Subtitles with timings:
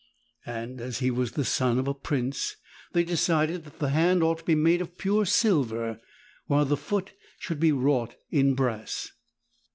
[0.47, 2.55] And as he was the son of a prince
[2.91, 5.99] they decided that the hand ought to be made of pure silver,
[6.47, 9.11] while the foot should be wrought in brass.